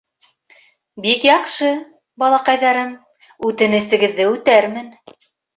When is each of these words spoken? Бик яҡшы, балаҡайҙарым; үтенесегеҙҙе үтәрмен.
Бик 1.05 1.27
яҡшы, 1.27 1.69
балаҡайҙарым; 2.23 2.97
үтенесегеҙҙе 3.51 4.29
үтәрмен. 4.35 4.93